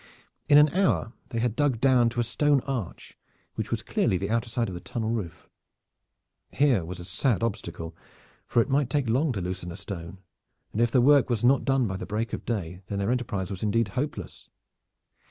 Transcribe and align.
In 0.49 0.57
an 0.57 0.69
hour 0.69 1.13
they 1.29 1.37
had 1.37 1.55
dug 1.55 1.79
down 1.79 2.09
to 2.09 2.19
a 2.19 2.23
stone 2.23 2.61
arch 2.61 3.19
which 3.53 3.69
was 3.69 3.83
clearly 3.83 4.17
the 4.17 4.31
outer 4.31 4.49
side 4.49 4.67
of 4.67 4.73
the 4.73 4.79
tunnel 4.79 5.11
roof. 5.11 5.47
Here 6.51 6.83
was 6.83 6.99
a 6.99 7.05
sad 7.05 7.43
obstacle, 7.43 7.95
for 8.47 8.63
it 8.63 8.67
might 8.71 8.89
take 8.89 9.07
long 9.07 9.31
to 9.33 9.41
loosen 9.41 9.71
a 9.71 9.77
stone, 9.77 10.17
and 10.71 10.81
if 10.81 10.89
their 10.89 11.01
work 11.01 11.29
was 11.29 11.43
not 11.43 11.65
done 11.65 11.85
by 11.85 11.97
the 11.97 12.07
break 12.07 12.33
of 12.33 12.45
day 12.45 12.81
then 12.87 12.97
their 12.97 13.11
enterprise 13.11 13.51
was 13.51 13.61
indeed 13.61 13.89
hopeless. 13.89 14.49